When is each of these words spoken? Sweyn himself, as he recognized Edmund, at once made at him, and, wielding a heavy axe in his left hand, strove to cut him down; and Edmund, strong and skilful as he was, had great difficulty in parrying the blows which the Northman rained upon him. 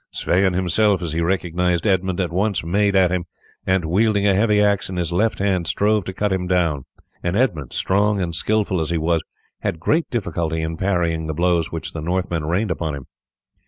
Sweyn 0.09 0.53
himself, 0.53 1.03
as 1.03 1.11
he 1.13 1.21
recognized 1.21 1.85
Edmund, 1.85 2.19
at 2.19 2.31
once 2.31 2.63
made 2.63 2.95
at 2.95 3.11
him, 3.11 3.25
and, 3.67 3.85
wielding 3.85 4.25
a 4.25 4.33
heavy 4.33 4.59
axe 4.59 4.89
in 4.89 4.95
his 4.97 5.11
left 5.11 5.37
hand, 5.37 5.67
strove 5.67 6.05
to 6.05 6.11
cut 6.13 6.33
him 6.33 6.47
down; 6.47 6.85
and 7.21 7.37
Edmund, 7.37 7.71
strong 7.71 8.19
and 8.19 8.33
skilful 8.33 8.81
as 8.81 8.89
he 8.89 8.97
was, 8.97 9.21
had 9.59 9.79
great 9.79 10.09
difficulty 10.09 10.63
in 10.63 10.75
parrying 10.75 11.27
the 11.27 11.35
blows 11.35 11.71
which 11.71 11.93
the 11.93 12.01
Northman 12.01 12.45
rained 12.47 12.71
upon 12.71 12.95
him. 12.95 13.05